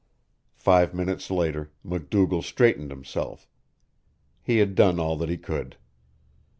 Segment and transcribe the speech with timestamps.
[0.55, 3.47] Five minutes later MacDougall straightened himself.
[4.41, 5.77] He had done all that he could.